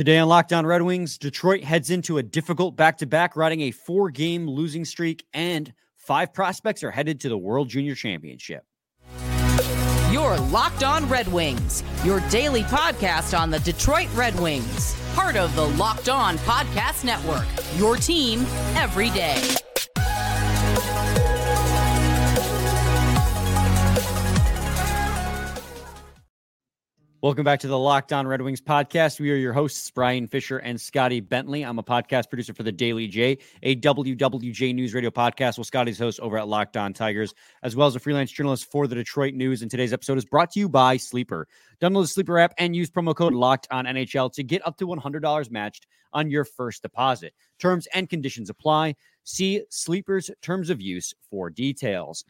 [0.00, 3.60] Today on Locked On Red Wings, Detroit heads into a difficult back to back, riding
[3.60, 8.64] a four game losing streak, and five prospects are headed to the World Junior Championship.
[10.10, 15.54] Your Locked On Red Wings, your daily podcast on the Detroit Red Wings, part of
[15.54, 17.44] the Locked On Podcast Network,
[17.76, 18.46] your team
[18.76, 19.54] every day.
[27.22, 29.20] Welcome back to the Locked On Red Wings podcast.
[29.20, 31.62] We are your hosts, Brian Fisher and Scotty Bentley.
[31.62, 35.58] I'm a podcast producer for the Daily J, a WWJ News Radio podcast.
[35.58, 38.86] Well, Scotty's host over at Locked On Tigers, as well as a freelance journalist for
[38.86, 39.60] the Detroit News.
[39.60, 41.46] And today's episode is brought to you by Sleeper.
[41.78, 44.86] Download the Sleeper app and use promo code Locked On NHL to get up to
[44.86, 47.34] $100 matched on your first deposit.
[47.58, 48.94] Terms and conditions apply.
[49.24, 52.24] See Sleeper's terms of use for details.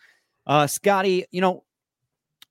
[0.49, 1.63] Uh, Scotty, you know,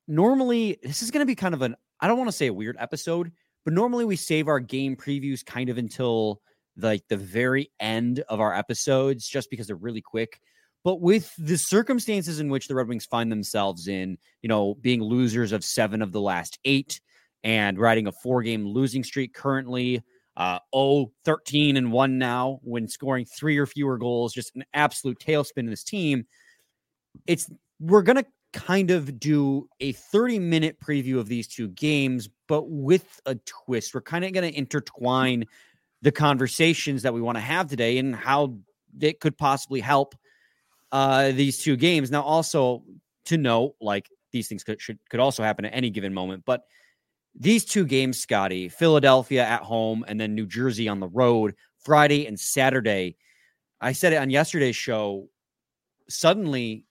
[0.07, 2.53] normally this is going to be kind of an I don't want to say a
[2.53, 3.31] weird episode,
[3.65, 6.41] but normally we save our game previews kind of until
[6.77, 10.39] like the very end of our episodes just because they're really quick.
[10.83, 15.01] But with the circumstances in which the Red Wings find themselves in, you know, being
[15.03, 17.01] losers of seven of the last eight
[17.43, 20.01] and riding a four game losing streak currently,
[20.37, 25.19] uh, 0 13 and 1 now when scoring three or fewer goals, just an absolute
[25.19, 26.25] tailspin in this team.
[27.27, 27.49] It's
[27.81, 32.69] we're going to kind of do a 30 minute preview of these two games, but
[32.69, 33.93] with a twist.
[33.93, 35.45] We're kind of going to intertwine
[36.01, 38.55] the conversations that we want to have today and how
[38.99, 40.15] it could possibly help
[40.91, 42.09] uh, these two games.
[42.09, 42.83] Now, also
[43.25, 46.63] to note, like these things could should, could also happen at any given moment, but
[47.35, 52.25] these two games, Scotty, Philadelphia at home and then New Jersey on the road, Friday
[52.25, 53.15] and Saturday.
[53.79, 55.29] I said it on yesterday's show.
[56.09, 56.85] Suddenly,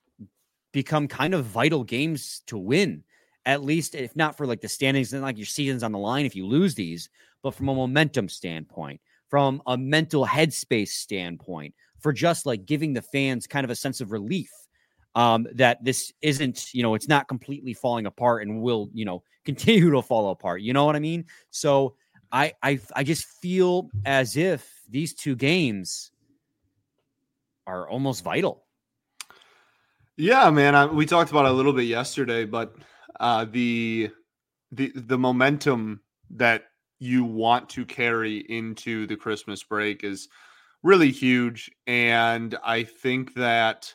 [0.72, 3.02] become kind of vital games to win,
[3.46, 6.26] at least if not for like the standings and like your season's on the line
[6.26, 7.08] if you lose these,
[7.42, 13.02] but from a momentum standpoint, from a mental headspace standpoint, for just like giving the
[13.02, 14.50] fans kind of a sense of relief
[15.14, 19.22] um, that this isn't, you know, it's not completely falling apart and will, you know,
[19.44, 20.60] continue to fall apart.
[20.60, 21.24] You know what I mean?
[21.50, 21.96] So
[22.30, 26.10] I I I just feel as if these two games
[27.66, 28.67] are almost vital
[30.18, 30.74] yeah, man.
[30.74, 32.74] I, we talked about it a little bit yesterday, but
[33.20, 34.10] uh, the
[34.72, 36.64] the the momentum that
[36.98, 40.28] you want to carry into the Christmas break is
[40.82, 43.94] really huge, and I think that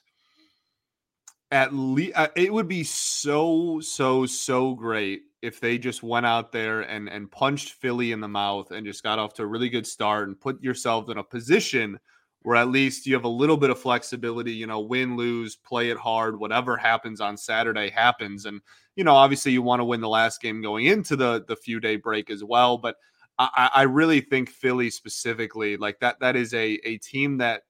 [1.52, 6.54] at least uh, it would be so so so great if they just went out
[6.54, 9.70] there and and punched Philly in the mouth and just got off to a really
[9.70, 12.00] good start and put yourself in a position
[12.44, 15.90] where at least you have a little bit of flexibility, you know, win, lose, play
[15.90, 18.46] it hard, whatever happens on Saturday happens.
[18.46, 18.62] And,
[18.96, 21.80] you know, obviously you want to win the last game going into the the few
[21.80, 22.78] day break as well.
[22.78, 22.98] But
[23.40, 27.64] I, I really think Philly specifically, like that, that is a a team that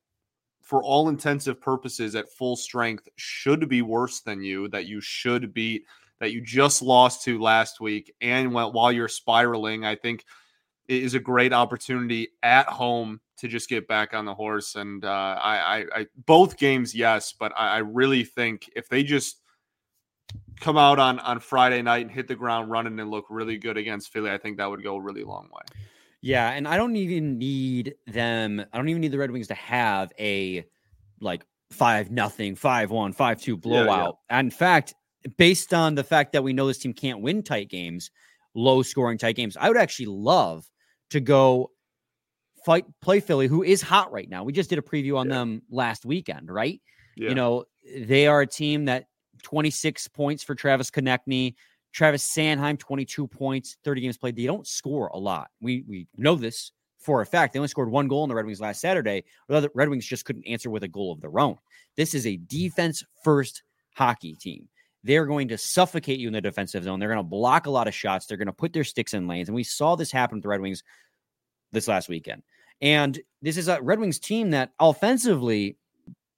[0.62, 5.54] for all intensive purposes at full strength should be worse than you, that you should
[5.54, 5.86] beat,
[6.20, 8.14] that you just lost to last week.
[8.22, 10.26] And while you're spiraling, I think
[10.88, 14.76] it is a great opportunity at home to just get back on the horse.
[14.76, 19.04] And uh, I, I, I, both games, yes, but I, I really think if they
[19.04, 19.38] just
[20.60, 23.78] come out on on Friday night and hit the ground running and look really good
[23.78, 25.62] against Philly, I think that would go a really long way.
[26.22, 28.64] Yeah, and I don't even need them.
[28.72, 30.64] I don't even need the Red Wings to have a
[31.20, 34.20] like five nothing, five one, five two blowout.
[34.30, 34.40] Yeah, yeah.
[34.40, 34.94] In fact,
[35.38, 38.10] based on the fact that we know this team can't win tight games,
[38.54, 40.66] low scoring tight games, I would actually love
[41.14, 41.72] to go
[42.66, 44.44] fight play Philly, who is hot right now.
[44.44, 45.36] We just did a preview on yeah.
[45.36, 46.82] them last weekend, right?
[47.16, 47.30] Yeah.
[47.30, 47.66] You know,
[47.98, 49.06] they are a team that
[49.44, 51.56] 26 points for Travis Konecny,
[51.92, 54.36] Travis Sanheim, 22 points, 30 games played.
[54.36, 55.50] They don't score a lot.
[55.62, 57.54] We we know this for a fact.
[57.54, 59.26] They only scored one goal in the Red Wings last Saturday.
[59.48, 61.58] The Red Wings just couldn't answer with a goal of their own.
[61.96, 63.64] This is a defense first
[63.94, 64.68] hockey team.
[65.04, 67.00] They're going to suffocate you in the defensive zone.
[67.00, 68.26] They're going to block a lot of shots.
[68.26, 69.50] They're going to put their sticks in lanes.
[69.50, 70.82] And we saw this happen with the Red Wings
[71.74, 72.44] this last weekend.
[72.82, 75.78] And this is a Red Wings team that offensively,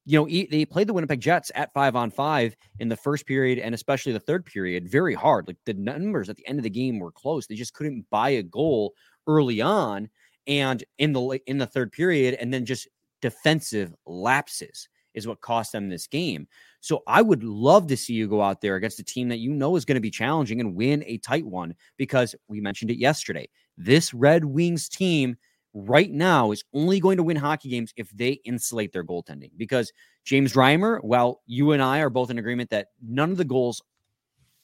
[0.06, 3.60] you know, they played the Winnipeg Jets at five on five in the first period
[3.60, 5.48] and especially the third period very hard.
[5.48, 7.48] Like the numbers at the end of the game were close.
[7.48, 8.94] They just couldn't buy a goal
[9.28, 10.10] early on
[10.48, 12.88] and in the in the third period and then just
[13.22, 16.48] defensive lapses is what cost them this game.
[16.82, 19.52] So I would love to see you go out there against a team that you
[19.52, 23.00] know is going to be challenging and win a tight one because we mentioned it
[23.00, 23.50] yesterday.
[23.78, 25.38] This Red Wings team
[25.74, 29.52] right now is only going to win hockey games if they insulate their goaltending.
[29.58, 29.92] Because
[30.24, 33.82] James Reimer, well, you and I are both in agreement that none of the goals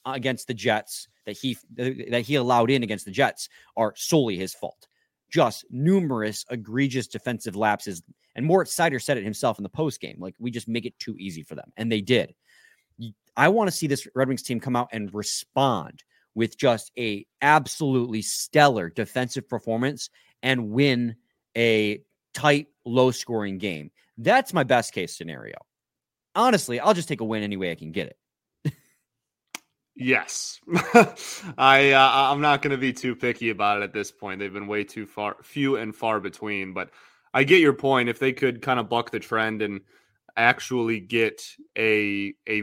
[0.06, 4.54] against the Jets that he that he allowed in against the Jets are solely his
[4.54, 4.88] fault.
[5.32, 8.02] just numerous egregious defensive lapses.
[8.36, 10.16] And Moritz Seider said it himself in the post game.
[10.20, 11.72] Like, we just make it too easy for them.
[11.76, 12.34] And they did.
[13.36, 16.04] I want to see this Red Wings team come out and respond
[16.34, 20.10] with just a absolutely stellar defensive performance
[20.42, 21.16] and win
[21.56, 22.00] a
[22.34, 23.90] tight, low scoring game.
[24.18, 25.56] That's my best case scenario.
[26.34, 28.08] Honestly, I'll just take a win any way I can get
[28.64, 28.72] it.
[29.94, 30.60] yes,
[31.58, 34.40] I uh, I'm not going to be too picky about it at this point.
[34.40, 36.72] They've been way too far, few and far between.
[36.72, 36.90] But
[37.34, 38.08] I get your point.
[38.08, 39.82] If they could kind of buck the trend and
[40.36, 41.42] actually get
[41.76, 42.62] a a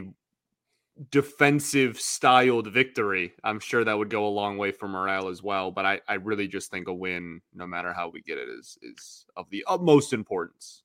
[1.10, 5.70] defensive styled victory, I'm sure that would go a long way for morale as well.
[5.70, 8.78] But I, I really just think a win, no matter how we get it, is
[8.82, 10.82] is of the utmost importance.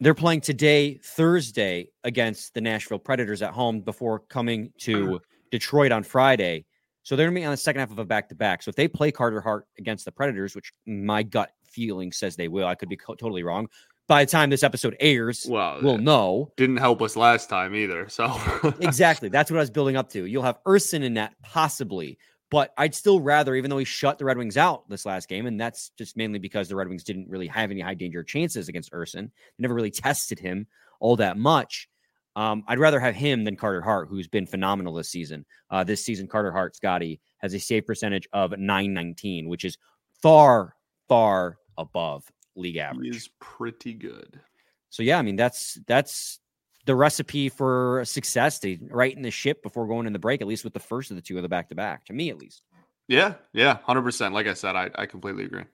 [0.00, 5.16] They're playing today, Thursday, against the Nashville Predators at home before coming to mm-hmm.
[5.50, 6.64] Detroit on Friday.
[7.04, 8.62] So they're going to be on the second half of a back to back.
[8.62, 12.48] So if they play Carter Hart against the Predators, which my gut feeling says they
[12.48, 13.68] will, I could be co- totally wrong
[14.12, 16.52] by the time this episode airs, well, we'll know.
[16.58, 18.10] Didn't help us last time either.
[18.10, 18.38] So
[18.80, 20.26] exactly, that's what I was building up to.
[20.26, 22.18] You'll have Ersson in that possibly,
[22.50, 25.46] but I'd still rather, even though he shut the Red Wings out this last game,
[25.46, 28.68] and that's just mainly because the Red Wings didn't really have any high danger chances
[28.68, 29.30] against Ersson.
[29.30, 30.66] They never really tested him
[31.00, 31.88] all that much.
[32.36, 35.46] Um, I'd rather have him than Carter Hart, who's been phenomenal this season.
[35.70, 39.78] Uh, this season, Carter Hart, Scotty, has a save percentage of 919, which is
[40.20, 40.76] far,
[41.08, 43.16] far above league average.
[43.16, 44.40] is pretty good.
[44.90, 46.38] So yeah, I mean that's that's
[46.84, 50.48] the recipe for success to right in the ship before going in the break, at
[50.48, 52.38] least with the first of the two of the back to back, to me at
[52.38, 52.62] least.
[53.08, 54.34] Yeah, yeah, hundred percent.
[54.34, 55.64] Like I said, I, I completely agree.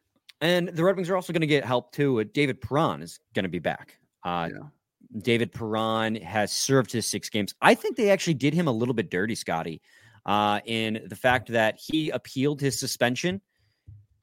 [0.41, 2.23] And the Red Wings are also going to get help too.
[2.25, 3.99] David Perron is going to be back.
[4.25, 5.21] Uh, yeah.
[5.23, 7.55] David Perron has served his six games.
[7.61, 9.81] I think they actually did him a little bit dirty, Scotty,
[10.27, 13.41] uh, in the fact that he appealed his suspension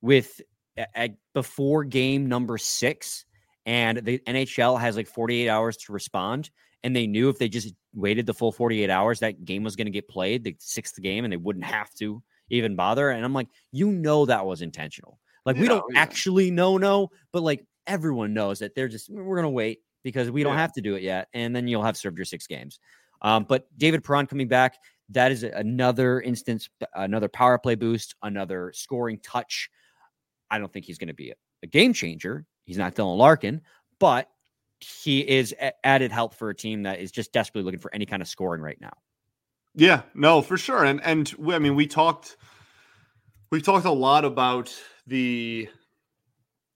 [0.02, 0.40] with
[0.78, 3.26] at, before game number six,
[3.66, 6.50] and the NHL has like 48 hours to respond.
[6.84, 9.88] And they knew if they just waited the full 48 hours, that game was going
[9.88, 13.10] to get played, the sixth game, and they wouldn't have to even bother.
[13.10, 15.20] And I'm like, you know, that was intentional.
[15.46, 16.02] Like, we don't yeah.
[16.02, 20.30] actually know, no, but like everyone knows that they're just, we're going to wait because
[20.30, 21.28] we don't have to do it yet.
[21.34, 22.80] And then you'll have served your six games.
[23.22, 24.78] Um, but David Perron coming back,
[25.10, 29.70] that is another instance, another power play boost, another scoring touch
[30.56, 31.32] I don't think he's going to be
[31.64, 32.46] a, game changer.
[32.66, 33.62] He's not Dylan Larkin,
[34.00, 34.30] but
[34.80, 38.22] he is added help for a team that is just desperately looking for any kind
[38.22, 38.94] of scoring right now.
[39.74, 40.84] Yeah, no, for sure.
[40.84, 42.38] And and I mean, we talked
[43.52, 44.74] we talked a lot about
[45.08, 45.70] the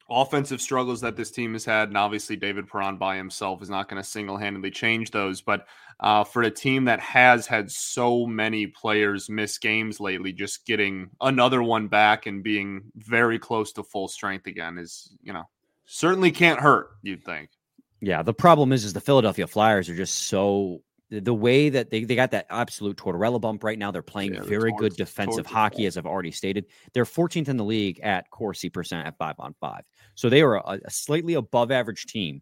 [0.10, 3.90] offensive struggles that this team has had, and obviously David Perron by himself is not
[3.90, 5.42] going to single handedly change those.
[5.42, 5.68] But
[6.00, 11.10] uh, for a team that has had so many players miss games lately, just getting
[11.22, 15.44] another one back and being very close to full strength again is, you know,
[15.86, 16.90] certainly can't hurt.
[17.02, 17.50] You'd think.
[18.02, 22.04] Yeah, the problem is, is the Philadelphia Flyers are just so the way that they,
[22.04, 23.90] they got that absolute Tortorella bump right now.
[23.92, 26.66] They're playing yeah, very good defensive hockey, as I've already stated.
[26.94, 29.84] They're 14th in the league at Corsi percent at five on five.
[30.16, 32.42] So they are a, a slightly above average team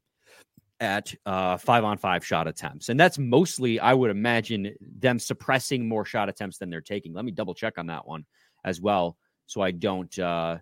[0.80, 2.90] at uh, five on five shot attempts.
[2.90, 7.14] And that's mostly, I would imagine, them suppressing more shot attempts than they're taking.
[7.14, 8.26] Let me double check on that one
[8.64, 9.18] as well.
[9.48, 10.58] So I don't uh,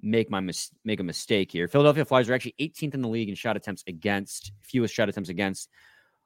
[0.00, 1.68] make my mis- make a mistake here.
[1.68, 5.28] Philadelphia Flyers are actually 18th in the league in shot attempts against, fewest shot attempts
[5.28, 5.68] against.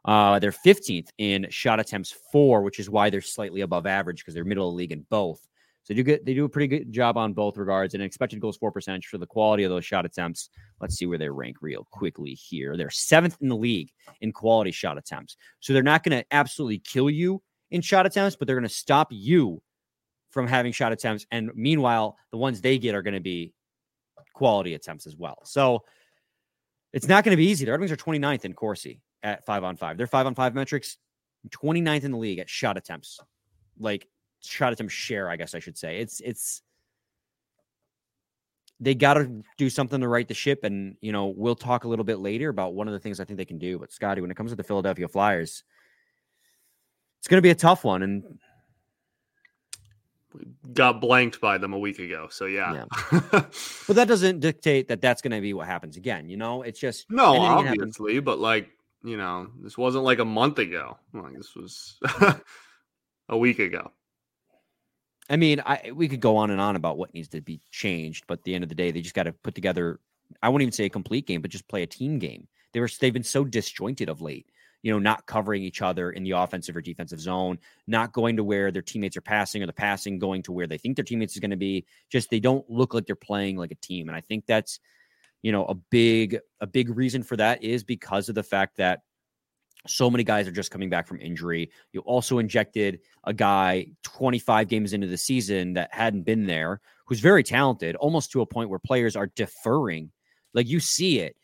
[0.06, 4.34] Uh, they're 15th in shot attempts for, which is why they're slightly above average because
[4.34, 5.40] they're middle of the league in both.
[5.82, 7.94] So they do get they do a pretty good job on both regards.
[7.94, 10.50] And expected goals for percentage for the quality of those shot attempts.
[10.80, 12.76] Let's see where they rank real quickly here.
[12.76, 15.36] They're seventh in the league in quality shot attempts.
[15.60, 18.74] So they're not going to absolutely kill you in shot attempts, but they're going to
[18.74, 19.60] stop you
[20.30, 21.26] from having shot attempts.
[21.30, 23.52] And meanwhile, the ones they get are going to be
[24.34, 25.38] quality attempts as well.
[25.44, 25.82] So
[26.92, 27.64] it's not going to be easy.
[27.64, 29.98] The Red Wings are 29th in Corsi at five on five.
[29.98, 30.98] Their five on five metrics,
[31.50, 33.18] 29th in the league at shot attempts.
[33.78, 34.06] Like
[34.40, 35.98] shot attempt share, I guess I should say.
[35.98, 36.62] It's it's
[38.78, 40.62] they got to do something to right the ship.
[40.62, 43.24] And, you know, we'll talk a little bit later about one of the things I
[43.24, 43.78] think they can do.
[43.78, 45.64] But, Scotty, when it comes to the Philadelphia Flyers,
[47.18, 48.02] it's going to be a tough one.
[48.02, 48.38] And
[50.72, 52.28] got blanked by them a week ago.
[52.30, 52.84] So yeah.
[53.12, 53.20] yeah.
[53.86, 56.28] but that doesn't dictate that that's going to be what happens again.
[56.28, 58.68] You know, it's just no, obviously, but like
[59.06, 60.98] you know, this wasn't like a month ago.
[61.14, 61.98] Like this was
[63.28, 63.92] a week ago.
[65.30, 68.24] I mean, I we could go on and on about what needs to be changed,
[68.26, 70.00] but at the end of the day, they just got to put together.
[70.42, 72.48] I won't even say a complete game, but just play a team game.
[72.72, 74.46] They were they've been so disjointed of late.
[74.86, 77.58] you know, not covering each other in the offensive or defensive zone,
[77.88, 80.78] not going to where their teammates are passing or the passing going to where they
[80.78, 81.84] think their teammates is going to be.
[82.08, 84.08] Just they don't look like they're playing like a team.
[84.08, 84.78] And I think that's,
[85.46, 89.02] you know, a big, a big reason for that is because of the fact that
[89.86, 91.70] so many guys are just coming back from injury.
[91.92, 97.20] You also injected a guy 25 games into the season that hadn't been there, who's
[97.20, 100.10] very talented, almost to a point where players are deferring.
[100.52, 101.36] Like you see it.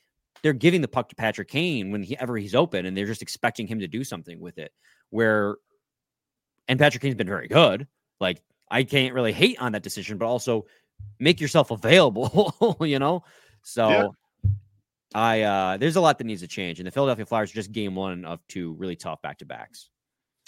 [0.42, 3.78] They're giving the puck to Patrick Kane whenever he's open, and they're just expecting him
[3.78, 4.72] to do something with it.
[5.10, 5.58] Where,
[6.66, 7.86] and Patrick Kane's been very good.
[8.18, 10.66] Like I can't really hate on that decision, but also
[11.20, 13.22] make yourself available, you know?
[13.62, 14.08] So yeah.
[15.14, 17.72] I uh there's a lot that needs to change, and the Philadelphia Flyers are just
[17.72, 19.90] game one of two really tough back to backs.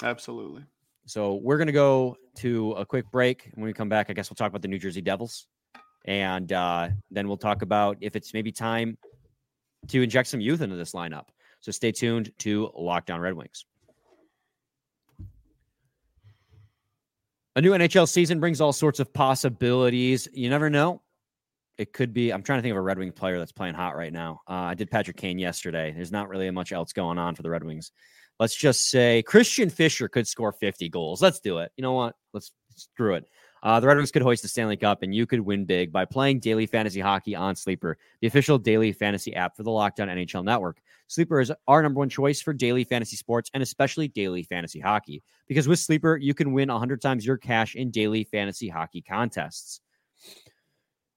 [0.02, 0.64] Absolutely.
[1.06, 3.50] So we're gonna go to a quick break.
[3.54, 5.46] When we come back, I guess we'll talk about the New Jersey Devils,
[6.06, 8.96] and uh, then we'll talk about if it's maybe time
[9.88, 11.26] to inject some youth into this lineup.
[11.60, 13.66] So stay tuned to Locked On Red Wings.
[17.56, 20.26] A new NHL season brings all sorts of possibilities.
[20.32, 21.02] You never know
[21.78, 22.30] it could be.
[22.30, 24.40] I'm trying to think of a Red Wing player that's playing hot right now.
[24.48, 25.92] Uh, I did Patrick Kane yesterday.
[25.92, 27.92] There's not really much else going on for the Red Wings.
[28.40, 31.22] Let's just say Christian Fischer could score 50 goals.
[31.22, 31.72] Let's do it.
[31.76, 32.16] You know what?
[32.32, 33.28] Let's screw it.
[33.62, 36.04] Uh, the Red Wings could hoist the Stanley Cup, and you could win big by
[36.04, 40.08] playing daily fantasy hockey on Sleeper, the official daily fantasy app for the Locked On
[40.08, 40.82] NHL Network.
[41.06, 45.22] Sleeper is our number one choice for daily fantasy sports and especially daily fantasy hockey.
[45.48, 49.80] Because with Sleeper, you can win 100 times your cash in daily fantasy hockey contests.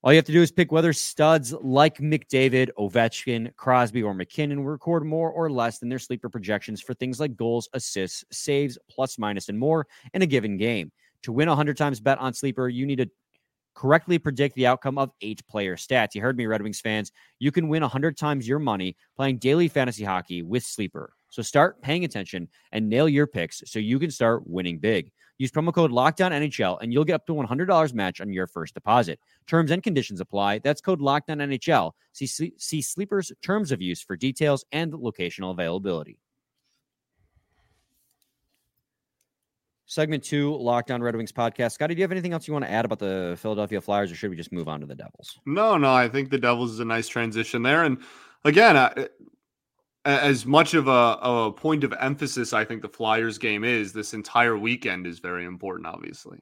[0.03, 4.63] All you have to do is pick whether studs like McDavid, Ovechkin, Crosby, or MacKinnon
[4.63, 9.17] record more or less than their sleeper projections for things like goals, assists, saves, plus,
[9.17, 10.91] minus, and more in a given game.
[11.23, 13.09] To win 100 times bet on sleeper, you need to
[13.73, 16.13] correctly predict the outcome of eight player stats.
[16.13, 17.11] You heard me, Red Wings fans.
[17.39, 21.13] You can win 100 times your money playing daily fantasy hockey with sleeper.
[21.29, 25.11] So start paying attention and nail your picks so you can start winning big.
[25.37, 28.47] Use promo code Locked On NHL and you'll get up to $100 match on your
[28.47, 29.19] first deposit.
[29.45, 30.59] Terms and conditions apply.
[30.59, 31.91] That's code Locked On NHL.
[32.13, 36.19] See, see Sleeper's terms of use for details and locational availability.
[39.89, 41.71] Segment two, Locked On Red Wings podcast.
[41.71, 44.15] Scotty, do you have anything else you want to add about the Philadelphia Flyers, or
[44.15, 45.39] should we just move on to the Devils?
[45.45, 45.93] No, no.
[45.93, 47.85] I think the Devils is a nice transition there.
[47.85, 47.99] And
[48.43, 49.07] again, I,
[50.07, 54.13] as much of a, a point of emphasis I think the Flyers game is, this
[54.13, 56.39] entire weekend is very important, obviously.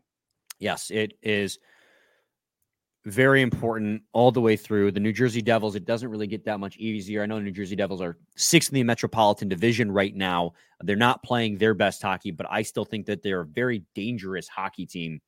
[0.59, 1.57] Yes, it is
[3.05, 4.91] very important all the way through.
[4.91, 7.21] The New Jersey Devils, it doesn't really get that much easier.
[7.21, 10.53] I know New Jersey Devils are sixth in the Metropolitan Division right now.
[10.81, 14.47] They're not playing their best hockey, but I still think that they're a very dangerous
[14.47, 15.21] hockey team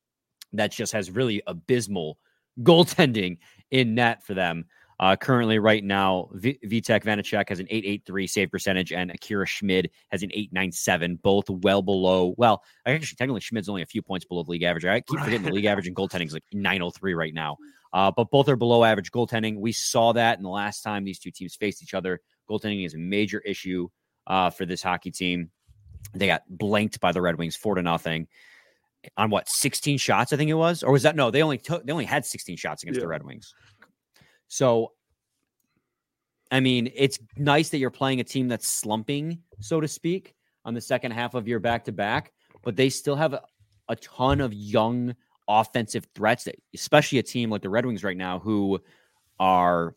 [0.52, 2.18] that just has really abysmal
[2.62, 3.38] goaltending
[3.70, 4.64] in net for them.
[5.00, 9.90] Uh, currently, right now, v- Vitek Vanecek has an 883 save percentage, and Akira Schmid
[10.10, 12.34] has an 897, both well below.
[12.36, 14.84] Well, actually, technically, Schmid's only a few points below the league average.
[14.84, 17.56] I keep forgetting the league average in goaltending is like 903 right now.
[17.92, 19.58] Uh, but both are below average goaltending.
[19.58, 22.20] We saw that in the last time these two teams faced each other.
[22.50, 23.88] Goaltending is a major issue
[24.26, 25.50] uh, for this hockey team.
[26.12, 28.26] They got blanked by the Red Wings four to nothing
[29.16, 31.30] on what 16 shots, I think it was, or was that no?
[31.30, 33.04] They only took they only had 16 shots against yeah.
[33.04, 33.54] the Red Wings.
[34.48, 34.92] So,
[36.50, 40.74] I mean, it's nice that you're playing a team that's slumping, so to speak, on
[40.74, 43.42] the second half of your back to back, but they still have a,
[43.88, 45.14] a ton of young
[45.46, 48.80] offensive threats, that, especially a team like the Red Wings right now who
[49.38, 49.94] are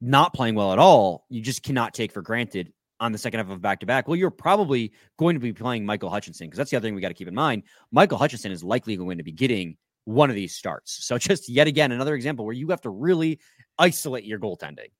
[0.00, 1.24] not playing well at all.
[1.28, 4.08] You just cannot take for granted on the second half of back to back.
[4.08, 7.00] Well, you're probably going to be playing Michael Hutchinson because that's the other thing we
[7.00, 7.62] got to keep in mind.
[7.90, 11.04] Michael Hutchinson is likely going to be getting one of these starts.
[11.04, 13.38] So just yet again another example where you have to really
[13.78, 14.90] isolate your goaltending.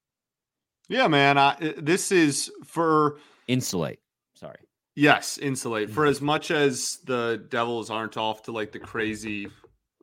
[0.89, 1.39] Yeah, man.
[1.39, 3.99] I, this is for insulate.
[4.35, 4.59] Sorry.
[4.95, 5.91] Yes, insulate.
[5.91, 6.11] For mm-hmm.
[6.11, 9.49] as much as the Devils aren't off to like the crazy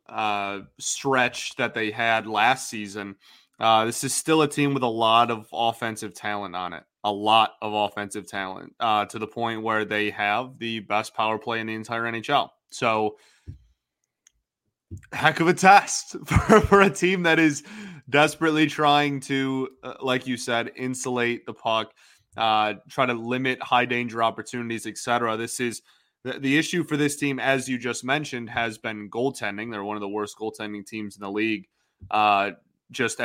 [0.09, 3.15] uh, stretch that they had last season,
[3.59, 6.83] uh, this is still a team with a lot of offensive talent on it.
[7.05, 11.37] A lot of offensive talent uh, to the point where they have the best power
[11.37, 12.49] play in the entire NHL.
[12.71, 13.17] So
[15.11, 17.63] heck of a test for, for a team that is
[18.09, 21.93] desperately trying to, uh, like you said, insulate the puck,
[22.37, 25.37] uh, try to limit high danger opportunities, etc.
[25.37, 25.81] This is
[26.23, 29.71] the, the issue for this team, as you just mentioned, has been goaltending.
[29.71, 31.67] They're one of the worst goaltending teams in the league.
[32.09, 32.51] Uh,
[32.91, 33.21] just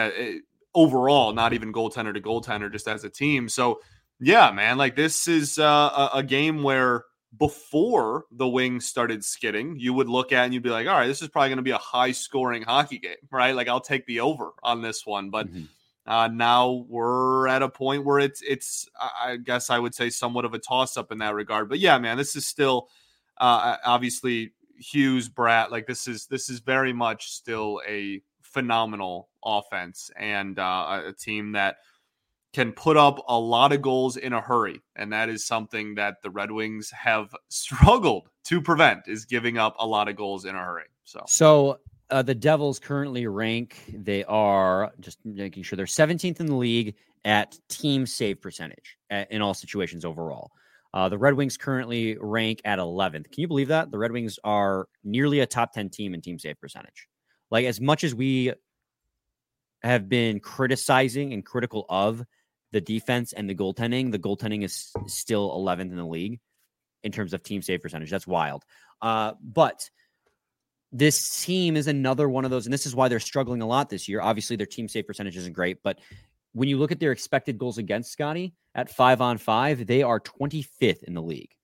[0.74, 3.48] overall, not even goaltender to goaltender, just as a team.
[3.48, 3.80] So,
[4.20, 7.04] yeah, man, like this is uh, a, a game where
[7.36, 11.06] before the Wings started skidding, you would look at and you'd be like, all right,
[11.06, 13.54] this is probably going to be a high scoring hockey game, right?
[13.54, 15.30] Like I'll take the over on this one.
[15.30, 15.64] But mm-hmm.
[16.08, 20.46] Uh, now we're at a point where it's it's I guess I would say somewhat
[20.46, 21.68] of a toss up in that regard.
[21.68, 22.88] But yeah, man, this is still
[23.36, 25.70] uh, obviously Hughes, Bratt.
[25.70, 31.52] Like this is this is very much still a phenomenal offense and uh, a team
[31.52, 31.76] that
[32.52, 36.16] can put up a lot of goals in a hurry and that is something that
[36.22, 40.54] the red wings have struggled to prevent is giving up a lot of goals in
[40.54, 41.22] a hurry so.
[41.26, 41.78] So
[42.10, 46.94] uh, the devils currently rank they are just making sure they're 17th in the league
[47.24, 50.50] at team save percentage at, in all situations overall.
[50.94, 53.90] Uh, the red wings currently rank at 11th can you believe that?
[53.90, 57.08] The red wings are nearly a top 10 team in team save percentage.
[57.50, 58.52] Like as much as we
[59.82, 62.24] have been criticizing and critical of
[62.72, 66.40] the defense and the goaltending, the goaltending is still 11th in the league
[67.02, 68.10] in terms of team save percentage.
[68.10, 68.64] That's wild.
[69.00, 69.88] Uh, but
[70.92, 73.90] this team is another one of those, and this is why they're struggling a lot
[73.90, 74.20] this year.
[74.20, 75.98] Obviously, their team save percentage isn't great, but
[76.52, 80.18] when you look at their expected goals against Scotty at five on five, they are
[80.18, 81.54] 25th in the league.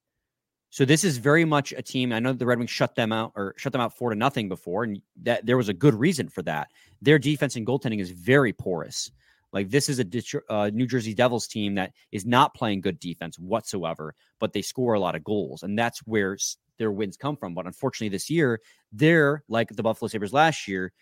[0.70, 2.12] So this is very much a team.
[2.12, 4.48] I know the Red Wings shut them out or shut them out four to nothing
[4.48, 6.68] before, and that there was a good reason for that.
[7.00, 9.10] Their defense and goaltending is very porous.
[9.54, 10.06] Like this is a
[10.52, 14.94] uh, New Jersey Devils team that is not playing good defense whatsoever, but they score
[14.94, 16.36] a lot of goals, and that's where
[16.76, 17.54] their wins come from.
[17.54, 18.60] But unfortunately, this year
[18.92, 20.92] they're like the Buffalo Sabres last year.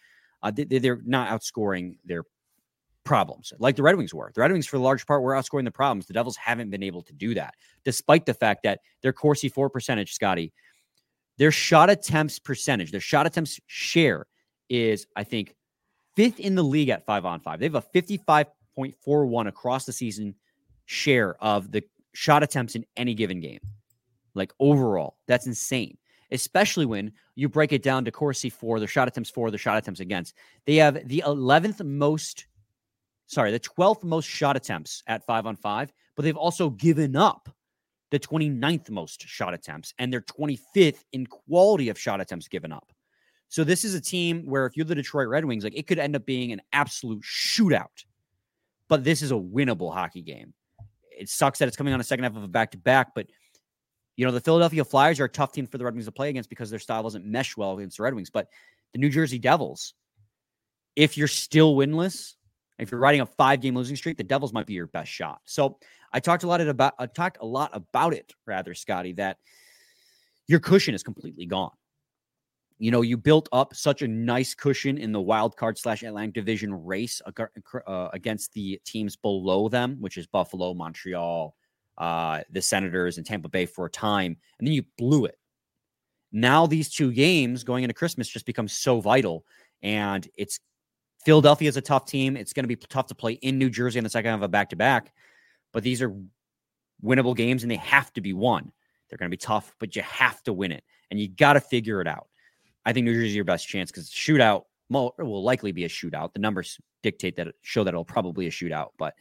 [0.43, 2.25] Uh, they, are not outscoring their
[3.05, 4.31] problems like the Red Wings were.
[4.35, 6.07] The Red Wings, for the large part, were outscoring the problems.
[6.07, 7.55] The Devils haven't been able to do that,
[7.85, 10.53] despite the fact that their Corsi for percentage, Scotty,
[11.39, 14.27] their shot attempts percentage, their shot attempts share
[14.69, 15.55] is, I think,
[16.17, 17.59] fifth in the league at five on five.
[17.59, 20.35] They have a 55.41 across the season
[20.87, 21.83] share of the
[22.15, 23.61] shot attempts in any given game.
[24.35, 25.97] Like overall, that's insane.
[26.31, 29.77] Especially when you break it down to Corsi for the shot attempts for the shot
[29.77, 30.35] attempts against.
[30.67, 32.47] They have the 11th most,
[33.27, 37.51] sorry, the 12th most shot attempts at five on five, but they've also given up
[38.11, 42.93] the 29th most shot attempts and they're 25th in quality of shot attempts given up.
[43.53, 45.99] So this is a team where if you're the Detroit Red Wings, like it could
[45.99, 48.07] end up being an absolute shootout.
[48.89, 50.55] But this is a winnable hockey game.
[51.11, 53.27] It sucks that it's coming on a second half of a back to back, but
[54.17, 56.31] you know, the Philadelphia Flyers are a tough team for the Red Wings to play
[56.31, 58.31] against because their style doesn't mesh well against the Red Wings.
[58.31, 58.49] But
[58.95, 59.93] the New Jersey Devils,
[60.97, 62.37] if you're still winless,
[62.79, 65.43] if you're riding a five game losing streak, the Devils might be your best shot.
[65.45, 65.77] So
[66.11, 69.37] I talked a lot about I talked a lot about it, rather, Scotty, that
[70.49, 71.73] your cushion is completely gone
[72.83, 76.35] you know, you built up such a nice cushion in the wild card slash Atlantic
[76.35, 81.55] Division race uh, against the teams below them, which is Buffalo, Montreal,
[81.99, 85.39] uh, the Senators, and Tampa Bay for a time, and then you blew it.
[86.33, 89.45] Now these two games going into Christmas just become so vital,
[89.83, 90.59] and it's
[91.25, 92.37] Philadelphia is a tough team.
[92.37, 94.43] It's going to be tough to play in New Jersey in the second half of
[94.43, 95.13] a back to back,
[95.73, 96.13] but these are
[97.01, 98.73] winnable games, and they have to be won.
[99.09, 101.61] They're going to be tough, but you have to win it, and you got to
[101.61, 102.27] figure it out.
[102.85, 106.33] I think New Jersey your best chance because shootout will likely be a shootout.
[106.33, 109.15] The numbers dictate that show that it'll probably a shootout, but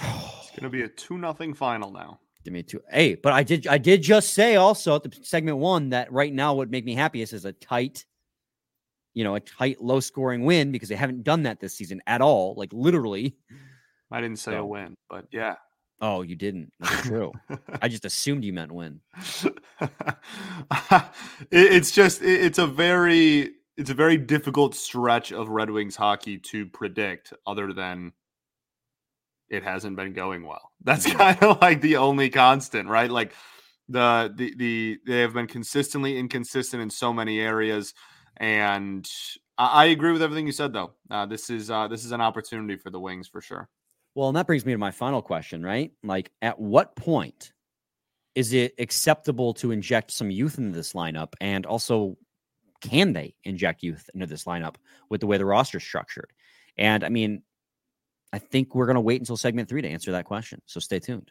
[0.00, 2.20] it's going to be a two nothing final now.
[2.44, 2.80] Give me two.
[2.90, 6.32] Hey, but I did I did just say also at the segment one that right
[6.32, 8.04] now would make me happiest is a tight,
[9.12, 12.20] you know, a tight low scoring win because they haven't done that this season at
[12.20, 12.54] all.
[12.56, 13.36] Like literally.
[14.10, 14.60] I didn't say so.
[14.60, 15.56] a win, but yeah,
[16.00, 16.72] Oh, you didn't.
[16.78, 17.32] That's true.
[17.82, 19.00] I just assumed you meant win.
[21.50, 26.66] it's just it's a very it's a very difficult stretch of Red Wings hockey to
[26.66, 28.12] predict other than
[29.48, 30.70] it hasn't been going well.
[30.84, 31.18] That's mm-hmm.
[31.18, 33.10] kind of like the only constant, right?
[33.10, 33.32] Like
[33.88, 37.94] the the the they have been consistently inconsistent in so many areas
[38.36, 39.10] and
[39.56, 40.92] I, I agree with everything you said though.
[41.10, 43.68] Uh, this is uh, this is an opportunity for the Wings for sure.
[44.18, 45.92] Well, and that brings me to my final question, right?
[46.02, 47.52] Like, at what point
[48.34, 51.34] is it acceptable to inject some youth into this lineup?
[51.40, 52.16] And also,
[52.80, 54.74] can they inject youth into this lineup
[55.08, 56.32] with the way the roster is structured?
[56.76, 57.42] And I mean,
[58.32, 60.62] I think we're going to wait until segment three to answer that question.
[60.66, 61.30] So stay tuned.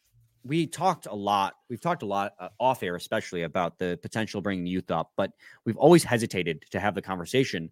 [0.43, 1.55] we talked a lot.
[1.69, 5.31] We've talked a lot uh, off air, especially about the potential bringing youth up, but
[5.65, 7.71] we've always hesitated to have the conversation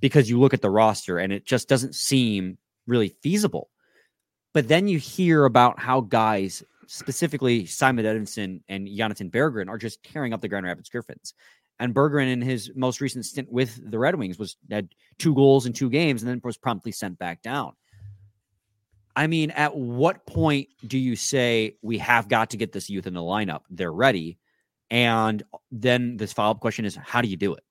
[0.00, 3.70] because you look at the roster and it just doesn't seem really feasible.
[4.52, 10.02] But then you hear about how guys, specifically Simon Edvinsson and Jonatan Berggren, are just
[10.02, 11.34] tearing up the Grand Rapids Griffins.
[11.78, 14.88] And Berggren, in his most recent stint with the Red Wings, was had
[15.18, 17.72] two goals in two games and then was promptly sent back down.
[19.14, 23.06] I mean, at what point do you say we have got to get this youth
[23.06, 23.62] in the lineup?
[23.70, 24.38] They're ready.
[24.90, 27.64] And then this follow up question is how do you do it?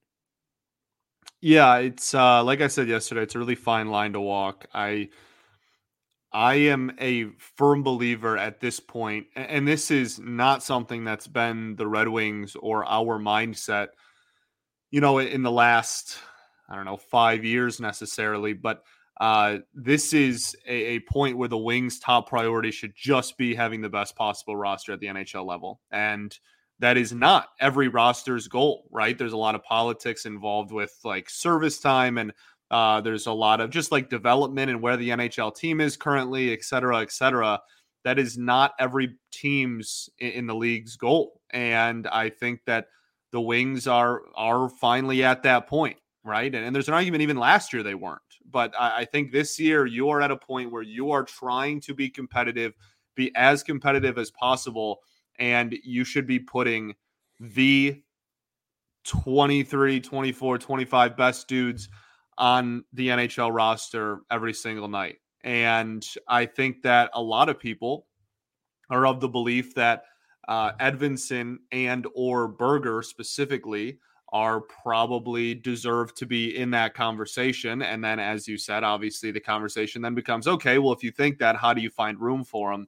[1.40, 4.66] Yeah, it's uh like I said yesterday, it's a really fine line to walk.
[4.74, 5.10] I
[6.32, 11.76] I am a firm believer at this point, and this is not something that's been
[11.76, 13.90] the Red Wings or our mindset,
[14.92, 16.18] you know, in the last,
[16.70, 18.84] I don't know, five years necessarily, but
[19.22, 23.80] uh, this is a, a, point where the Wings' top priority should just be having
[23.80, 25.80] the best possible roster at the NHL level.
[25.92, 26.36] And
[26.80, 29.16] that is not every roster's goal, right?
[29.16, 32.34] There's a lot of politics involved with like service time and
[32.72, 36.52] uh, there's a lot of just like development and where the NHL team is currently,
[36.52, 37.62] et cetera, et cetera.
[38.04, 41.42] That is not every team's in, in the league's goal.
[41.52, 42.88] And I think that
[43.32, 46.54] the Wings are are finally at that point, right?
[46.56, 48.22] And, and there's an argument even last year they weren't.
[48.50, 51.82] But I, I think this year you are at a point where you are trying
[51.82, 52.74] to be competitive,
[53.16, 55.00] be as competitive as possible,
[55.40, 56.96] and you should be putting
[57.40, 58.02] the
[59.06, 61.90] 23, 24, 25 best dudes
[62.38, 65.18] on the NHL roster every single night.
[65.44, 68.08] And I think that a lot of people
[68.90, 70.04] are of the belief that
[70.48, 74.00] uh, Edvinsson and or Berggren specifically
[74.32, 77.82] are probably deserve to be in that conversation.
[77.82, 80.78] And then, as you said, obviously the conversation then becomes okay.
[80.78, 82.88] Well, if you think that, how do you find room for them?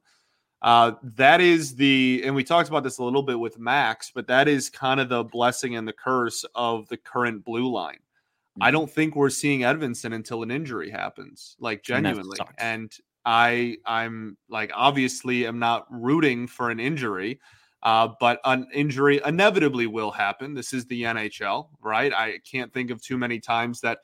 [0.62, 4.26] Uh, that is the, and we talked about this a little bit with Max, but
[4.26, 7.98] that is kind of the blessing and the curse of the current blue line.
[8.60, 8.72] I mm-hmm.
[8.72, 12.38] don't think we're seeing Edvinsson until an injury happens, like genuinely.
[12.40, 12.92] And, and
[13.26, 17.40] I, I'm like, obviously, I'm not rooting for an injury.
[17.84, 20.54] Uh, but an injury inevitably will happen.
[20.54, 22.12] This is the NHL, right?
[22.14, 23.98] I can't think of too many times that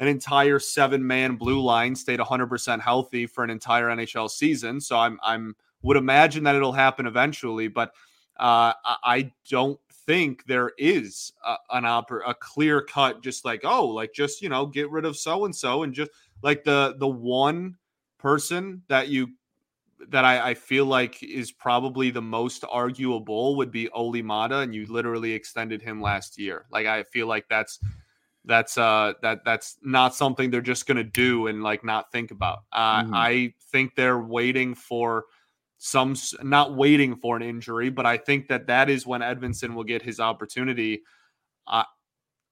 [0.00, 4.80] an entire seven man blue line stayed 100% healthy for an entire NHL season.
[4.80, 7.92] So I'm, I'm, would imagine that it'll happen eventually, but
[8.38, 8.72] uh,
[9.04, 14.14] I don't think there is a, an oper- a clear cut, just like, oh, like
[14.14, 16.10] just, you know, get rid of so and so and just
[16.42, 17.76] like the, the one
[18.18, 19.28] person that you
[20.08, 24.74] that I, I, feel like is probably the most arguable would be Olli Maatta, and
[24.74, 26.66] you literally extended him last year.
[26.70, 27.78] Like I feel like that's
[28.44, 32.60] that's uh that that's not something they're just gonna do and like not think about.
[32.72, 33.14] Uh, mm-hmm.
[33.14, 35.24] I think they're waiting for
[35.78, 39.84] some not waiting for an injury, but I think that that is when Edvinsson will
[39.84, 41.02] get his opportunity.
[41.66, 41.84] I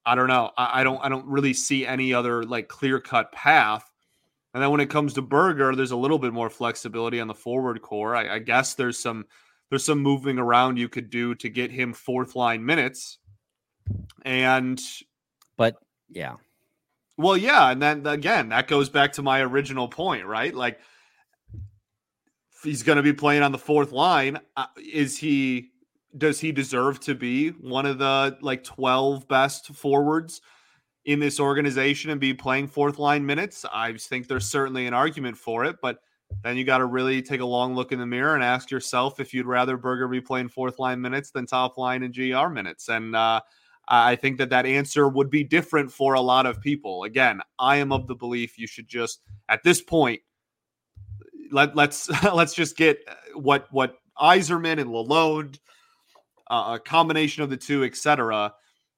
[0.06, 0.50] I don't know.
[0.56, 3.90] I, I don't I don't really see any other like clear cut path
[4.54, 7.34] and then when it comes to Berggren, there's a little bit more flexibility on the
[7.34, 8.14] forward core.
[8.14, 9.26] I, I guess there's some
[9.68, 13.18] there's some moving around you could do to get him fourth line minutes.
[14.24, 14.80] And
[15.56, 15.76] but
[16.08, 16.36] yeah.
[17.16, 20.54] Well, yeah, and then again, that goes back to my original point, right?
[20.54, 20.80] Like
[22.62, 24.38] he's going to be playing on the fourth line.
[24.56, 25.70] Uh, is he
[26.16, 30.40] does he deserve to be one of the like 12 best forwards
[31.04, 33.64] in this organization and be playing fourth line minutes.
[33.72, 35.98] I think there's certainly an argument for it, but
[36.42, 39.20] then you got to really take a long look in the mirror and ask yourself
[39.20, 42.88] if you'd rather Berggren be playing fourth line minutes than top line and GR minutes.
[42.88, 43.40] And uh,
[43.86, 47.04] I think that that answer would be different for a lot of people.
[47.04, 50.20] Again, I am of the belief you should just at this point
[51.50, 52.98] let let's let's just get
[53.34, 55.58] what what Yzerman and Lalonde,
[56.50, 58.54] uh, a combination of the two, etc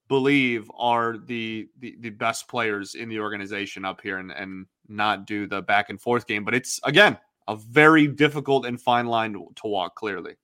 [0.09, 5.27] believe are the, the the best players in the organization up here and and not
[5.27, 9.33] do the back and forth game but it's again a very difficult and fine line
[9.33, 10.35] to, walk clearly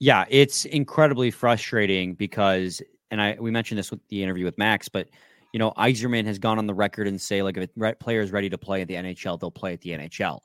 [0.00, 4.88] yeah it's incredibly frustrating because and i we mentioned this with the interview with max
[4.88, 5.08] but
[5.52, 8.32] you know Yzerman has gone on the record and say like if a player is
[8.32, 10.40] ready to play at the nhl they'll play at the nhl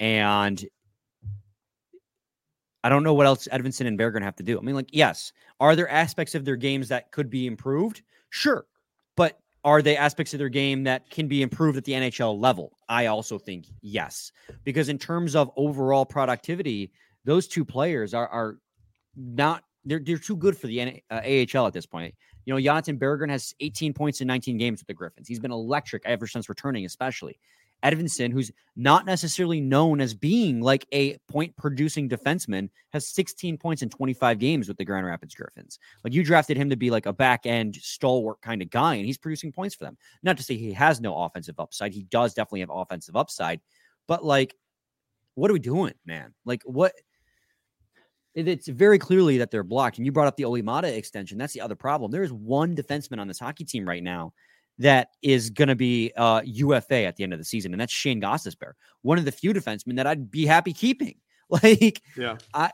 [0.00, 0.64] and
[2.84, 4.56] I don't know what else Edvinsson and Berggren have to do.
[4.56, 8.02] I mean, like, yes, are there aspects of their games that could be improved?
[8.30, 8.66] Sure.
[9.16, 12.78] But are they aspects of their game that can be improved at the NHL level?
[12.88, 14.32] I also think yes.
[14.64, 16.92] Because in terms of overall productivity,
[17.24, 18.58] those two players are, are
[19.16, 21.20] not they're they're too good for the uh,
[21.54, 22.14] AHL at this point.
[22.44, 25.28] You know, Jonatan Berggren has 18 points in 19 games with the Griffins.
[25.28, 27.38] He's been electric ever since returning, especially.
[27.84, 33.82] Edvinsson, who's not necessarily known as being like a point producing defenseman, has 16 points
[33.82, 35.78] in 25 games with the Grand Rapids Griffins.
[36.04, 39.06] Like you drafted him to be like a back end stalwart kind of guy, and
[39.06, 39.96] he's producing points for them.
[40.22, 41.92] Not to say he has no offensive upside.
[41.92, 43.60] He does definitely have offensive upside,
[44.06, 44.54] but like,
[45.34, 46.34] what are we doing, man?
[46.44, 46.92] Like, what?
[48.34, 49.96] It's very clearly that they're blocked.
[49.96, 51.38] And you brought up the Olli Maatta extension.
[51.38, 52.12] That's the other problem.
[52.12, 54.32] There is one defenseman on this hockey team right now
[54.78, 57.92] that is going to be uh, UFA at the end of the season, and that's
[57.92, 61.16] Shane Gostisbehere, one of the few defensemen that I'd be happy keeping.
[61.50, 62.70] Like, yeah, I,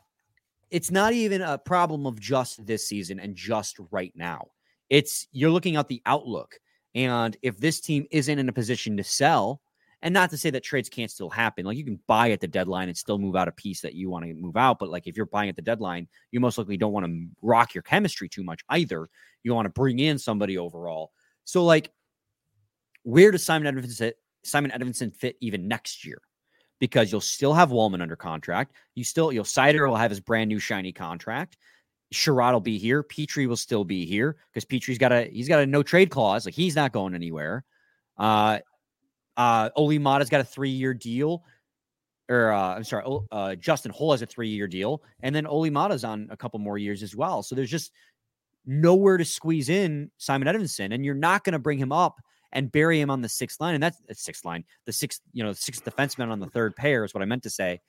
[0.72, 4.48] it's not even a problem of just this season and just right now.
[4.90, 6.58] It's you're looking at the outlook,
[6.92, 9.60] and if this team isn't in a position to sell,
[10.02, 12.48] and not to say that trades can't still happen, like you can buy at the
[12.48, 15.06] deadline and still move out a piece that you want to move out, but like
[15.06, 18.28] if you're buying at the deadline, you most likely don't want to rock your chemistry
[18.28, 19.08] too much either.
[19.44, 21.12] You want to bring in somebody overall
[21.44, 21.90] so, like,
[23.02, 26.20] where does Simon Edvinsson Simon Edvinsson fit even next year?
[26.80, 28.74] Because you'll still have Walman under contract.
[28.94, 31.56] You still you'll Seider will have his brand new shiny contract.
[32.12, 33.02] Chiarot will be here.
[33.02, 36.44] Petry will still be here because Petry's got a he's got a no trade clause.
[36.44, 37.64] Like he's not going anywhere.
[38.18, 38.58] Uh
[39.36, 41.44] uh Olli Maatta's got a three year deal.
[42.30, 45.70] Or uh, I'm sorry, uh, Justin Holl has a three year deal, and then Olli
[45.70, 47.42] Maatta's on a couple more years as well.
[47.42, 47.92] So there's just
[48.66, 52.20] nowhere to squeeze in Simon Edvinsson, and you're not going to bring him up
[52.52, 53.74] and bury him on the sixth line.
[53.74, 57.04] And that's the sixth line, the sixth, you know, sixth defenseman on the third pair
[57.04, 57.80] is what I meant to say.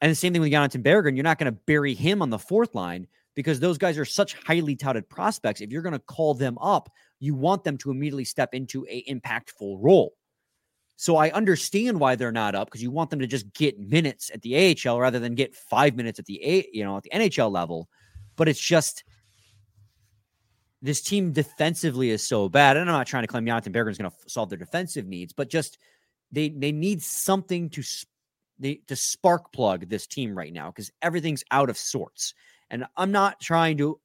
[0.00, 1.16] And the same thing with Jonatan Berggren.
[1.16, 4.34] You're not going to bury him on the fourth line because those guys are such
[4.34, 5.60] highly touted prospects.
[5.60, 9.04] If you're going to call them up, you want them to immediately step into a
[9.04, 10.14] impactful role.
[10.96, 14.30] So I understand why they're not up because you want them to just get minutes
[14.32, 17.10] at the AHL rather than get five minutes at the A, you know, at the
[17.10, 17.88] NHL level.
[18.36, 19.04] But it's just
[20.82, 22.76] this team defensively is so bad.
[22.76, 25.32] And I'm not trying to claim Jonatan Berggren is going to solve their defensive needs,
[25.32, 25.78] but just
[26.32, 27.82] they they need something to
[28.58, 32.34] they, to spark plug this team right now because everything's out of sorts.
[32.70, 34.00] And I'm not trying to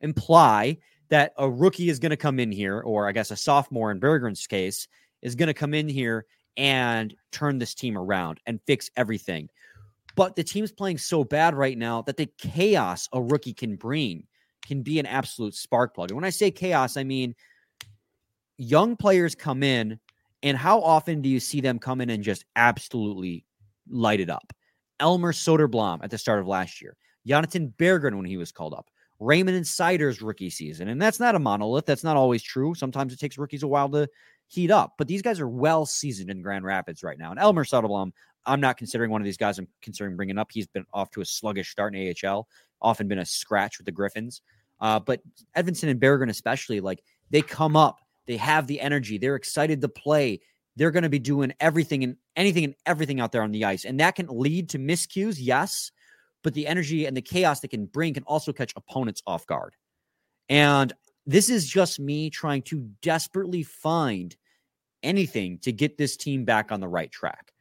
[0.00, 3.90] imply that a rookie is going to come in here, or I guess a sophomore
[3.90, 4.86] in Berggren's case
[5.22, 6.24] is going to come in here
[6.56, 9.48] and turn this team around and fix everything.
[10.16, 14.24] But the team's playing so bad right now that the chaos a rookie can bring
[14.70, 16.10] can be an absolute spark plug.
[16.10, 17.34] And when I say chaos, I mean
[18.56, 19.98] young players come in,
[20.44, 23.44] and how often do you see them come in and just absolutely
[23.88, 24.52] light it up?
[25.00, 26.96] Elmer Soderblom at the start of last year,
[27.28, 28.86] Jonatan Berggren when he was called up,
[29.18, 30.88] Raymond and Seider's rookie season.
[30.88, 31.84] And that's not a monolith.
[31.84, 32.74] That's not always true.
[32.74, 34.08] Sometimes it takes rookies a while to
[34.46, 37.32] heat up, but these guys are well seasoned in Grand Rapids right now.
[37.32, 38.12] And Elmer Soderblom,
[38.46, 40.48] I'm not considering one of these guys I'm considering bringing up.
[40.52, 42.46] He's been off to a sluggish start in AHL,
[42.80, 44.42] often been a scratch with the Griffins.
[44.80, 45.20] Uh, but
[45.56, 49.88] Edvinsson and Berggren, especially, like they come up, they have the energy, they're excited to
[49.88, 50.40] play.
[50.76, 53.84] They're going to be doing everything and anything and everything out there on the ice.
[53.84, 55.90] And that can lead to miscues, yes,
[56.42, 59.74] but the energy and the chaos that can bring can also catch opponents off guard.
[60.48, 60.92] And
[61.26, 64.34] this is just me trying to desperately find
[65.02, 67.52] anything to get this team back on the right track.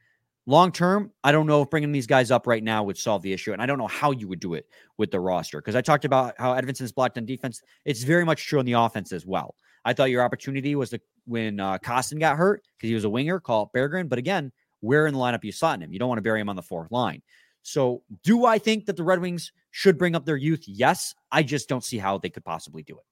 [0.49, 3.31] Long term, I don't know if bringing these guys up right now would solve the
[3.31, 3.53] issue.
[3.53, 4.65] And I don't know how you would do it
[4.97, 7.61] with the roster because I talked about how Edvinsson is blocked on defense.
[7.85, 9.53] It's very much true on the offense as well.
[9.85, 13.09] I thought your opportunity was to, when uh, Kostin got hurt because he was a
[13.11, 14.09] winger, call it Berggren.
[14.09, 15.93] But again, where in the lineup you slotting him?
[15.93, 17.21] You don't want to bury him on the fourth line.
[17.61, 20.63] So, do I think that the Red Wings should bring up their youth?
[20.65, 21.13] Yes.
[21.31, 23.05] I just don't see how they could possibly do it.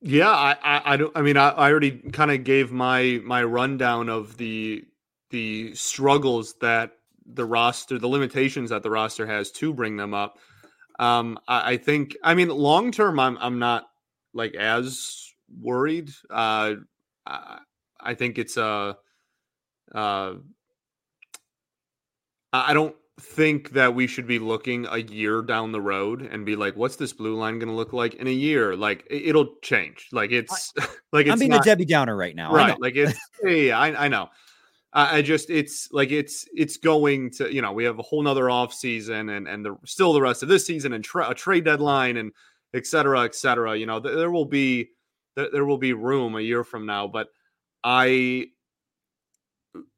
[0.00, 1.16] Yeah, I, I, I don't.
[1.16, 4.84] I mean, I, I already kind of gave my my rundown of the
[5.30, 6.92] the struggles that
[7.26, 10.38] the roster, the limitations that the roster has to bring them up.
[10.98, 13.88] Um, I, I think, I mean, long term, I'm I'm not
[14.34, 16.10] like as worried.
[16.30, 16.74] Uh,
[17.26, 17.58] I,
[18.00, 18.96] I think it's a.
[19.94, 20.34] Uh,
[22.52, 26.56] I don't think that we should be looking a year down the road and be
[26.56, 28.76] like, what's this blue line going to look like in a year?
[28.76, 30.08] Like it'll change.
[30.12, 32.52] Like it's I, like it's I'm being not, a Debbie Downer right now.
[32.52, 32.80] Right.
[32.80, 34.28] Like it's yeah, I, I know.
[34.92, 38.48] I just it's like it's it's going to you know we have a whole nother
[38.48, 41.64] off season and and the, still the rest of this season and tra- a trade
[41.64, 42.32] deadline and
[42.74, 43.76] et cetera et cetera.
[43.76, 44.90] You know th- there will be
[45.36, 47.28] th- there will be room a year from now but
[47.84, 48.46] I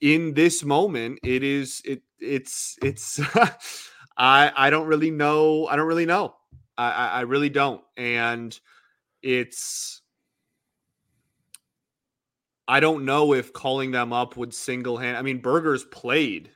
[0.01, 3.21] in this moment it is it it's it's
[4.17, 6.35] I I don't really know I don't really know.
[6.77, 7.83] I I really don't.
[7.97, 8.59] And
[9.23, 10.00] it's
[12.71, 15.17] I don't know if calling them up would single hand.
[15.17, 16.53] I mean, Burgers played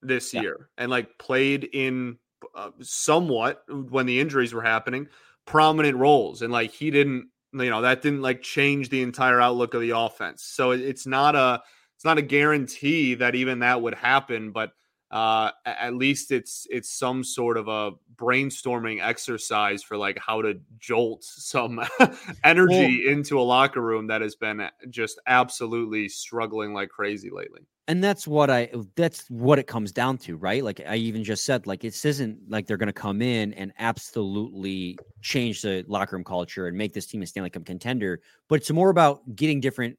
[0.00, 0.40] this yeah.
[0.40, 2.16] year and like played in
[2.54, 5.06] uh, somewhat when the injuries were happening,
[5.44, 9.74] prominent roles, and like he didn't, you know, that didn't like change the entire outlook
[9.74, 10.44] of the offense.
[10.44, 11.60] So it's not a
[11.94, 14.72] it's not a guarantee that even that would happen, but
[15.10, 20.60] uh, at least it's it's some sort of a brainstorming exercise for like how to
[20.78, 21.80] jolt some
[22.44, 27.60] energy well, into a locker room that has been just absolutely struggling like crazy lately.
[27.88, 30.62] And that's what I that's what it comes down to, right?
[30.62, 34.96] Like I even just said, like this isn't like they're gonna come in and absolutely
[35.22, 38.70] change the locker room culture and make this team a Stanley Cup contender, but it's
[38.70, 39.98] more about getting different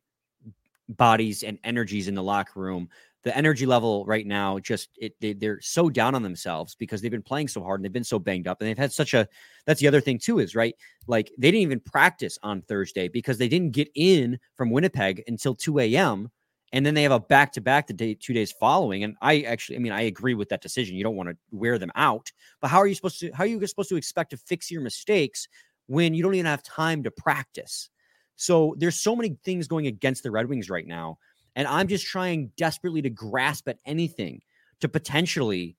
[0.88, 2.88] bodies and energies in the locker room
[3.24, 7.12] the energy level right now just it they, they're so down on themselves because they've
[7.12, 9.28] been playing so hard and they've been so banged up and they've had such a
[9.66, 10.76] that's the other thing too is right
[11.08, 15.56] like they didn't even practice on thursday because they didn't get in from winnipeg until
[15.56, 16.30] 2 a.m
[16.74, 19.42] and then they have a back to back the day two days following and i
[19.42, 22.32] actually i mean i agree with that decision you don't want to wear them out
[22.60, 24.82] but how are you supposed to how are you supposed to expect to fix your
[24.82, 25.48] mistakes
[25.92, 27.90] when you don't even have time to practice?
[28.38, 31.18] So there's so many things going against the red wings right now
[31.56, 34.42] and I'm just trying desperately to grasp at anything
[34.82, 35.76] to potentially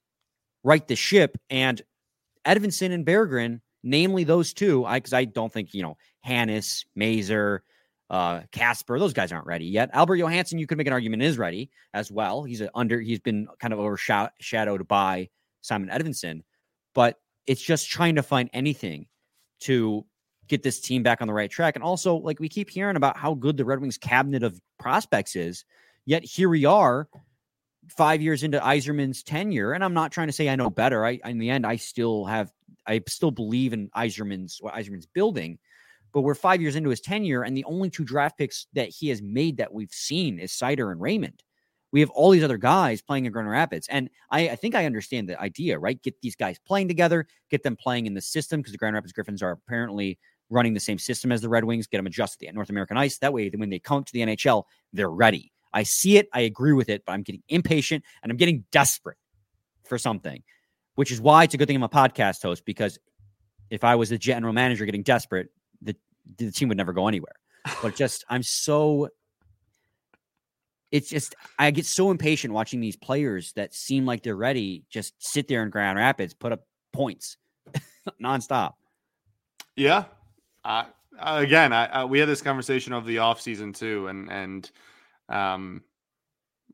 [0.65, 1.37] right the ship.
[1.51, 1.81] And
[2.47, 7.63] Edvinsson and Berggren, namely those two, I because I don't think, you know, Hannes, Mazur,
[8.11, 9.91] uh, Kasper, those guys aren't ready yet.
[9.93, 12.45] Albert Johansson, you could make an argument is ready as well.
[12.45, 15.31] He's a under, he's been kind of overshadowed by
[15.63, 16.43] Simon Edvinsson,
[16.95, 19.07] but it's just trying to find anything
[19.61, 20.05] to
[20.53, 21.77] get this team back on the right track.
[21.77, 25.35] And also, like we keep hearing about how good the Red Wings cabinet of prospects
[25.35, 25.65] is,
[26.05, 27.09] yet here we are
[27.89, 29.73] five years into Yzerman's tenure.
[29.73, 31.07] And I'm not trying to say I know better.
[31.07, 32.53] I in the end, I still have
[32.87, 35.59] I still believe in Yzerman's what Yzerman's building.
[36.13, 39.09] But we're five years into his tenure, and the only two draft picks that he
[39.09, 41.43] has made that we've seen is Seider and Raymond.
[41.91, 43.87] We have all these other guys playing in Grand Rapids.
[43.89, 46.03] And I, I think I understand the idea, right?
[46.03, 49.13] Get these guys playing together, get them playing in the system because the Grand Rapids
[49.13, 50.19] Griffins are apparently
[50.53, 53.19] running the same system as the Red Wings, get them adjusted to North American ice.
[53.19, 55.53] That way, when they come to the NHL, they're ready.
[55.73, 59.17] I see it, I agree with it, but I'm getting impatient and I'm getting desperate
[59.85, 60.43] for something,
[60.97, 62.99] which is why it's a good thing I'm a podcast host because
[63.71, 65.49] if I was the general manager getting desperate,
[65.81, 65.97] the,
[66.37, 67.35] the team would never go anywhere.
[67.81, 69.09] But just, I'm so
[70.91, 75.15] it's just I get so impatient watching these players that seem like they're ready just
[75.19, 77.39] sit there in Grand Rapids, put up points
[78.23, 78.75] nonstop.
[79.75, 80.05] Yeah,
[80.65, 80.85] uh,
[81.19, 84.71] again, I, I, we had this conversation of the off season too, and and
[85.29, 85.83] um,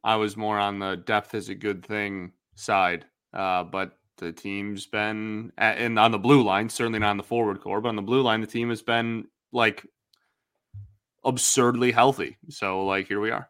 [0.05, 4.87] I was more on the depth is a good thing side, uh, but the team's
[4.87, 8.03] been and on the blue line, certainly not on the forward core, but on the
[8.03, 9.87] blue line, the team has been like
[11.25, 12.37] absurdly healthy.
[12.49, 13.49] So like here we are.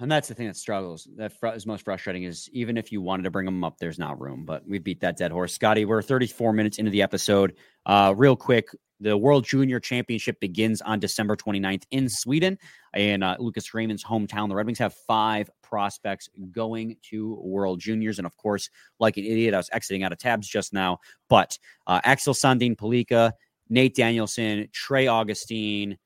[0.00, 3.02] And that's the thing that struggles that fr- is most frustrating is even if you
[3.02, 5.52] wanted to bring them up there's not room but we beat that dead horse.
[5.52, 7.54] Scotty we're 34 minutes into the episode.
[7.84, 8.68] Uh real quick
[9.00, 12.58] the world junior championship begins on december 29th in sweden
[12.96, 18.18] in uh, lucas raymond's hometown the red wings have five prospects going to world juniors
[18.18, 21.58] and of course like an idiot i was exiting out of tabs just now but
[21.86, 23.32] uh, axel sandin Pellikka,
[23.68, 25.98] nate danielson trey augustine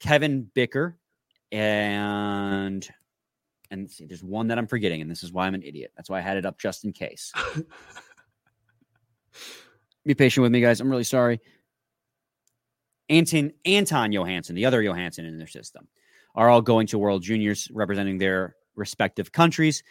[0.00, 0.98] kevin bicker
[1.50, 2.88] and
[3.72, 5.92] and see, there's one that I'm forgetting, and this is why I'm an idiot.
[5.96, 7.32] That's why I had it up just in case.
[10.04, 10.80] Be patient with me, guys.
[10.80, 11.40] I'm really sorry.
[13.12, 15.86] Anton Anton Johansson, the other Johansson in their system,
[16.34, 19.82] are all going to World Juniors representing their respective countries.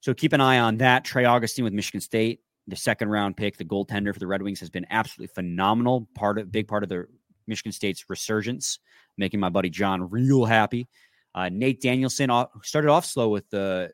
[0.00, 1.04] So keep an eye on that.
[1.04, 4.60] Trey Augustine with Michigan State, the second round pick, the goaltender for the Red Wings,
[4.60, 6.08] has been absolutely phenomenal.
[6.14, 7.06] Part of big part of the
[7.46, 8.78] Michigan State's resurgence,
[9.18, 10.88] making my buddy John real happy.
[11.34, 12.30] Uh, Nate Danielson
[12.62, 13.90] started off slow with the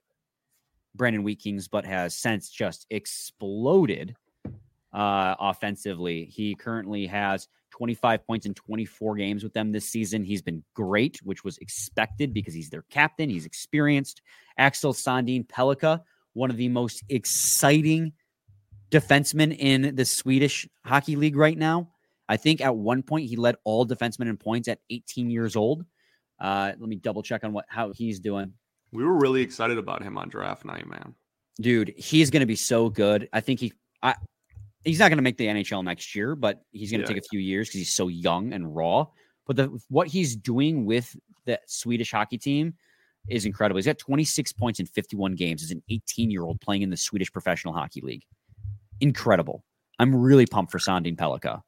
[0.95, 4.15] Brandon Wheat Kings, but has since just exploded
[4.93, 6.27] uh, offensively.
[6.27, 10.23] He currently has 25 points in 24 games with them this season.
[10.23, 13.29] He's been great, which was expected because he's their captain.
[13.29, 14.23] He's experienced.
[14.57, 16.03] Axel Sandin Pellikka,
[16.35, 18.13] one of the most exciting
[18.91, 21.89] defensemen in the Swedish hockey league right now.
[22.29, 25.85] I think at one point he led all defensemen in points at 18 years old.
[26.39, 28.53] Uh, let me double check on what how he's doing.
[28.93, 31.15] We were really excited about him on draft night, man.
[31.61, 33.29] Dude, he's going to be so good.
[33.33, 33.73] I think he,
[34.03, 34.15] I,
[34.85, 37.15] he's not going to make the NHL next year, but he's going to yeah.
[37.15, 39.07] take a few years because he's so young and raw.
[39.47, 42.75] But the what he's doing with the Swedish hockey team
[43.29, 43.79] is incredible.
[43.79, 46.97] He's got 26 points in 51 games as an 18 year old playing in the
[46.97, 48.25] Swedish Professional Hockey League.
[49.01, 49.65] Incredible.
[49.99, 51.63] I'm really pumped for Sandin Pellikka.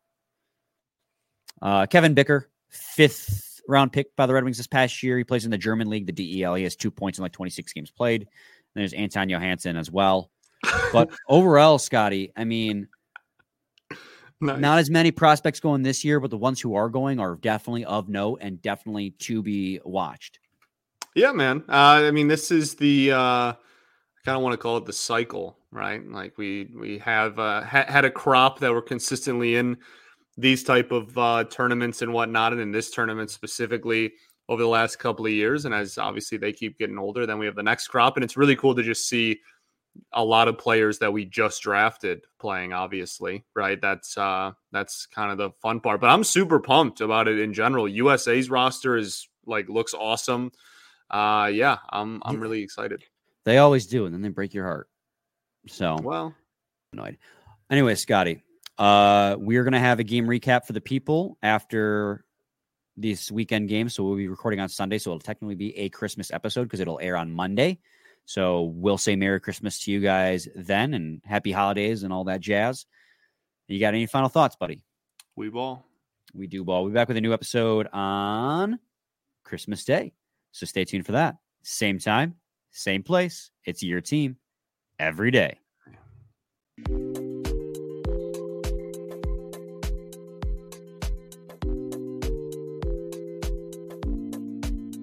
[1.62, 5.16] Uh, Kevin Bicker, fifth round pick by the Red Wings this past year.
[5.18, 6.54] He plays in the German league, the DEL.
[6.54, 8.22] He has two points in like 26 games played.
[8.22, 10.30] And there's Anton Johansson as well.
[10.92, 12.88] But overall, Scotty, I mean,
[14.44, 14.60] Nice.
[14.60, 17.84] not as many prospects going this year, but the ones who are going are definitely
[17.86, 20.38] of note and definitely to be watched.
[21.14, 21.64] Yeah, man.
[21.68, 23.56] Uh, I mean, this is the uh, I
[24.24, 26.06] kind of want to call it the cycle, right?
[26.06, 29.78] Like we we have uh, ha- had a crop that were consistently in
[30.36, 34.12] these type of uh, tournaments and whatnot, and in this tournament specifically
[34.48, 35.64] over the last couple of years.
[35.64, 38.36] And as obviously they keep getting older, then we have the next crop, and it's
[38.36, 39.40] really cool to just see
[40.12, 45.30] a lot of players that we just drafted playing obviously right that's uh that's kind
[45.30, 49.28] of the fun part but i'm super pumped about it in general usa's roster is
[49.46, 50.50] like looks awesome
[51.10, 53.04] uh yeah i'm i'm really excited
[53.44, 54.88] They always do, and then they break your heart.
[55.68, 56.34] So well
[56.92, 57.18] annoyed.
[57.70, 58.42] Anyway, Scotty,
[58.78, 62.24] uh, we are going to have a game recap for the people after
[62.96, 63.88] this weekend game.
[63.90, 64.98] So we'll be recording on Sunday.
[64.98, 67.80] So it'll technically be a Christmas episode because it'll air on Monday.
[68.26, 72.40] So we'll say Merry Christmas to you guys then and Happy Holidays and all that
[72.40, 72.86] jazz.
[73.68, 74.84] You got any final thoughts, buddy?
[75.36, 75.84] we ball
[76.34, 76.82] We do ball.
[76.84, 78.78] We'll be back with a new episode on
[79.44, 80.12] Christmas Day.
[80.52, 81.36] So stay tuned for that.
[81.62, 82.34] Same time,
[82.70, 83.50] same place.
[83.64, 84.36] It's your team
[84.98, 85.58] every day.